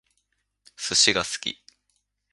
[0.75, 1.61] 寿司が好き